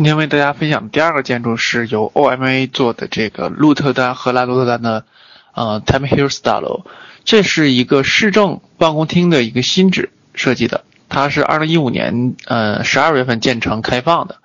[0.00, 5.04] 今天为大家分享的第二个建筑是由 OMA 做的这个鹿特丹荷兰鹿特丹的
[5.52, 6.86] 呃 Time Hills 大楼，
[7.26, 14.36] 这是一个市政办公厅的一个新址设计的，它是二零一五年呃十二月份建成开放的。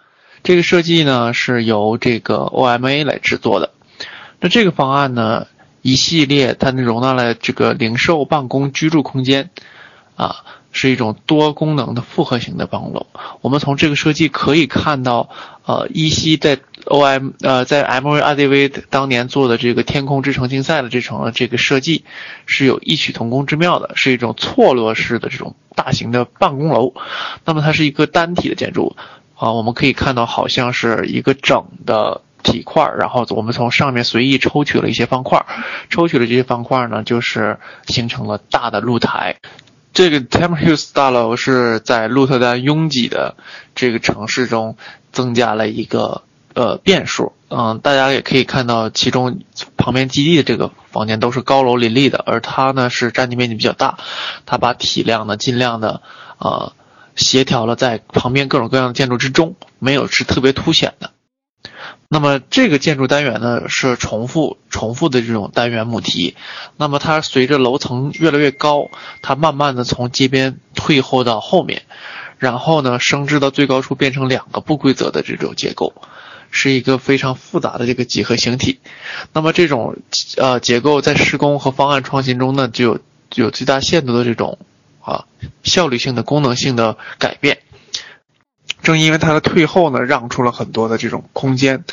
[0.43, 3.71] 这个设计呢是由这个 OMA 来制作的。
[4.41, 5.47] 那这个方案呢，
[5.81, 9.51] 一系列它容纳了这个零售、办公、居住空间，
[10.17, 10.43] 啊。
[10.75, 13.07] 是一种多功能的复合型的办公楼。
[13.39, 15.29] 我们从这个设计可以看到，
[15.65, 22.03] 呃，依稀在 O M 呃在 M V R D V 当年做的这个天空之城竞赛的这层这个设计
[22.45, 26.93] 是有异曲同工之妙的，是一种错落式的这种大型的办公楼。
[27.45, 28.97] 那么它是一个单体的建筑，
[29.37, 35.45] 啊，我们可以看到好像是一个整的体块，然后我们从上面随意抽取了一些方块，
[35.89, 39.37] 抽取了这些方块呢，就是形成了大的露台。
[39.95, 43.37] 这个 Temple Hills 大楼是在鹿特丹拥挤的
[43.75, 44.75] 这个城市中
[45.13, 46.23] 增加了一个
[46.53, 49.39] 呃变数，嗯，大家也可以看到，其中
[49.77, 53.97] 旁边基地的这个房间都是高楼林立的，而它呢是占地面积比较大，
[54.45, 56.01] 它把体量呢尽量的
[56.39, 56.73] 呃
[57.15, 61.11] 协调了在旁边各种各样的建筑之中，没有是特别凸显的。
[62.07, 66.35] 那么这个建筑单元呢是重复重复的这种单元母题，
[66.77, 68.89] 那么它随着楼层越来越高，
[69.21, 71.81] 它慢慢的从街边退后到后面，
[72.37, 75.93] 然后呢升至到最高处变成两个不规则的这种结构，
[76.51, 78.79] 是一个非常复杂的这个几何形体。
[79.33, 79.97] 那么这种
[80.37, 82.99] 呃结构在施工和方案创新中呢就有
[83.33, 84.59] 有最大限度的这种
[85.01, 85.25] 啊
[85.63, 87.57] 效率性的功能性的改变。
[88.85, 91.83] 正因为它的退后呢，让出了很多的这种空间，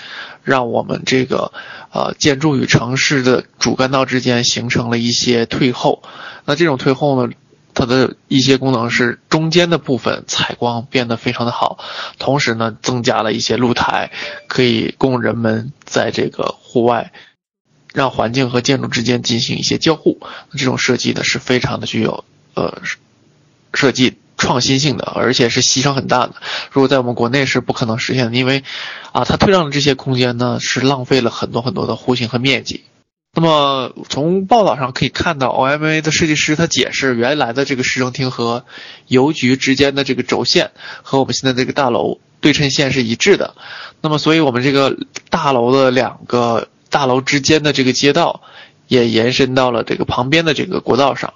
[0.44, 1.52] 让我们这个
[1.90, 6.02] 呃建筑与城市的主干道之间形成了一些退后。
[6.44, 7.32] 那这种退后呢，
[7.72, 11.78] 它的一些功能是中间的部分采光变得非常的好，
[12.18, 14.12] 同时呢增加了一些露台，
[14.46, 17.10] 可以供人们在这个户外，
[17.94, 20.20] 让环境和建筑之间进行一些交互。
[20.52, 22.82] 这种设计呢是非常的具有呃
[23.72, 24.18] 设计。
[24.42, 26.34] 创新性的，而且是牺牲很大的。
[26.72, 28.64] 如果在我们国内是不可能实现的，因为，
[29.12, 32.82] 啊，它退让的这些空间呢，是浪费了很多很多的户型和面积。
[33.34, 38.64] 那么从报道上可以看到，OMA 的设计师他解释，原来的这个市政厅和
[39.06, 43.54] 邮局之间的这个轴线和我们现在这个大楼对称线是一致的。
[44.00, 44.96] 那么，所以我们这个
[45.30, 48.42] 大楼的两个大楼之间的这个街道
[48.88, 51.32] 也延伸到了这个旁边的这个国道上。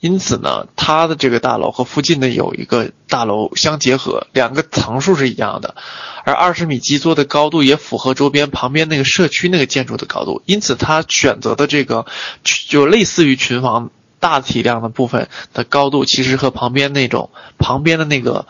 [0.00, 5.76] 因此呢，它的这个大楼和附近的有一个大楼相结合，两个层数是一样的，
[6.24, 10.42] 而二十米基座的高度也符合周边旁边那个社区那个建筑的高度。
[10.44, 12.04] 因此，它选择的这个
[12.42, 13.90] 就类似于群房
[14.20, 18.46] 大体量的部分的高度，其实和旁边那种旁边的那个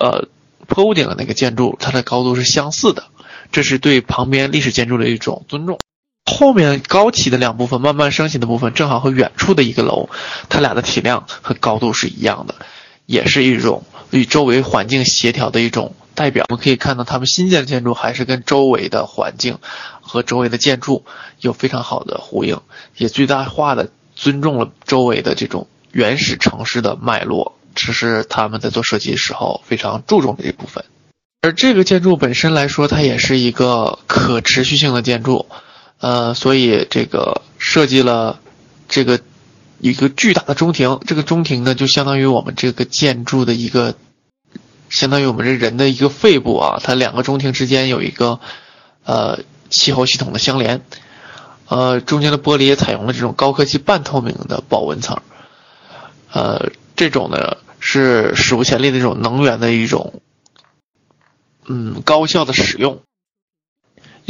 [0.00, 0.26] 呃
[0.66, 3.04] 坡屋顶的那个建筑，它的高度是相似的。
[3.52, 5.78] 这是对旁边历史建筑的一种尊重。
[6.30, 10.08] 后面高起的两部分，慢慢升起的部分，正好和远处的一个楼，
[10.48, 12.54] 它俩的体量和高度是一样的，
[13.04, 16.46] 也是一种与周围环境协调的一种代表。
[16.48, 19.58] 我们可以看到，他们新建的建筑还是跟周围的环境
[20.00, 21.04] 和周围的建筑
[21.40, 22.60] 有非常好的呼应，
[22.96, 30.84] 也最大化的尊重了周围的这种原始城市的脉络，这是他们在做设计的时候非常注重的一部分。
[31.42, 35.46] 而这个建筑本身来说，它也是一个可持续性的建筑。
[36.00, 38.40] 呃，所以这个设计了
[38.88, 39.20] 这个
[39.78, 43.94] 一个巨大的中庭，这个中庭呢就相当于我们这个建筑的一个，
[44.88, 46.80] 相当于我们这人的一个肺部啊。
[46.82, 48.40] 它两个中庭之间有一个
[49.04, 50.82] 呃气候系统的相连，
[51.68, 55.20] 呃，中间的玻璃也采用了这种高科技半透明的保温层，
[56.32, 60.22] 呃，这种呢是史无前例的这种能源的一种
[61.66, 63.02] 嗯高效的使用。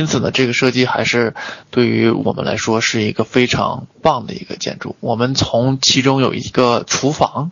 [0.01, 1.35] 因此呢，这个设计还是
[1.71, 4.97] 对于我们来说是一个非常棒的一个建筑。
[5.01, 7.51] 我们从其中有一个厨房，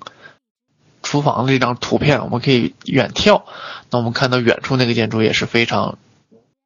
[1.02, 3.42] 厨房的这张图片，我们可以远眺。
[3.90, 5.98] 那我们看到远处那个建筑也是非常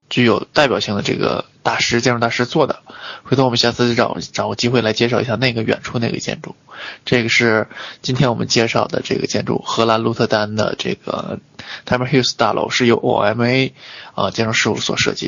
[0.09, 2.79] 具有代表性的，这个大师建筑大师做的。
[3.25, 6.55] 回头我们下次就找找个机会来介绍一下那个远处那个建筑。
[7.05, 7.67] 这个是
[8.03, 11.41] 今天我们介绍的这个建筑，荷兰鹿特丹的这个
[11.85, 13.73] t i m e r Hills 大楼是由 OMA
[14.15, 15.21] 啊建筑事务所设计。